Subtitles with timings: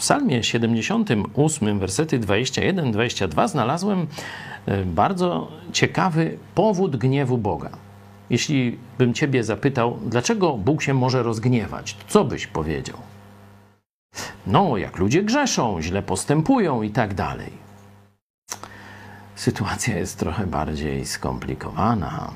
[0.00, 4.06] psalmie 78, wersety 21-22 znalazłem
[4.66, 7.70] e, bardzo ciekawy powód gniewu Boga.
[8.30, 12.96] Jeśli bym Ciebie zapytał, dlaczego Bóg się może rozgniewać, co byś powiedział?
[14.46, 17.52] No, jak ludzie grzeszą, źle postępują i tak dalej.
[19.34, 22.30] Sytuacja jest trochę bardziej skomplikowana.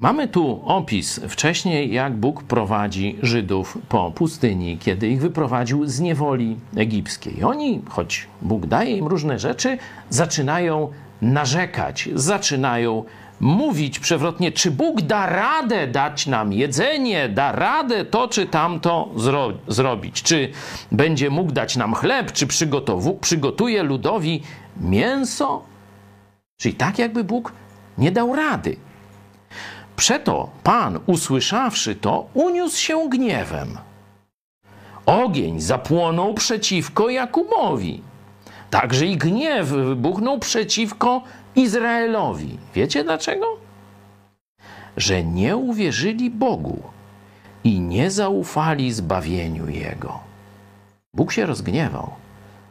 [0.00, 6.56] Mamy tu opis wcześniej, jak Bóg prowadzi Żydów po pustyni, kiedy ich wyprowadził z niewoli
[6.76, 7.44] egipskiej.
[7.44, 9.78] Oni, choć Bóg daje im różne rzeczy,
[10.10, 10.88] zaczynają
[11.22, 13.04] narzekać, zaczynają
[13.40, 19.52] mówić przewrotnie, czy Bóg da radę dać nam jedzenie, da radę to czy tamto zro
[19.68, 20.50] zrobić, czy
[20.92, 22.46] będzie mógł dać nam chleb, czy
[23.20, 24.42] przygotuje ludowi
[24.80, 25.62] mięso.
[26.56, 27.52] Czyli tak, jakby Bóg
[27.98, 28.76] nie dał rady.
[29.96, 33.78] Przeto Pan, usłyszawszy to, uniósł się gniewem.
[35.06, 38.02] Ogień zapłonął przeciwko Jakubowi.
[38.70, 41.22] Także i gniew wybuchnął przeciwko
[41.54, 42.58] Izraelowi.
[42.74, 43.46] Wiecie dlaczego?
[44.96, 46.82] Że nie uwierzyli Bogu
[47.64, 50.20] i nie zaufali zbawieniu Jego.
[51.14, 52.10] Bóg się rozgniewał,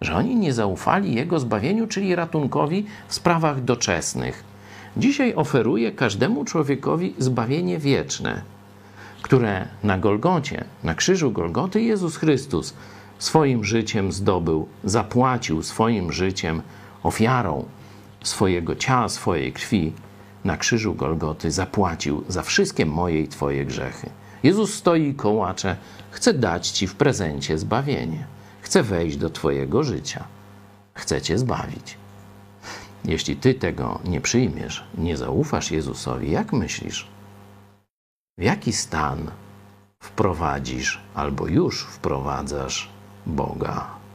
[0.00, 4.44] że oni nie zaufali Jego zbawieniu, czyli ratunkowi w sprawach doczesnych
[4.96, 8.42] Dzisiaj oferuje każdemu człowiekowi zbawienie wieczne,
[9.22, 12.74] które na Golgocie, na krzyżu Golgoty Jezus Chrystus
[13.18, 16.62] swoim życiem zdobył, zapłacił swoim życiem,
[17.02, 17.64] ofiarą
[18.24, 19.92] swojego ciała, swojej krwi
[20.44, 24.10] na krzyżu Golgoty zapłacił za wszystkie moje i Twoje grzechy.
[24.42, 25.76] Jezus stoi i kołacze,
[26.10, 28.26] chce dać Ci w prezencie zbawienie.
[28.60, 30.24] Chce wejść do Twojego życia.
[30.94, 32.05] Chce Cię zbawić.
[33.04, 37.08] Jeśli ty tego nie przyjmiesz, nie zaufasz Jezusowi, jak myślisz?
[38.38, 39.30] W jaki stan
[40.02, 42.88] wprowadzisz albo już wprowadzasz
[43.26, 44.05] Boga?